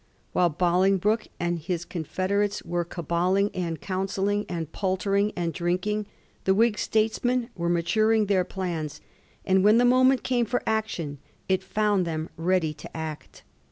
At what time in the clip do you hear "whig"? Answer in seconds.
6.55-6.79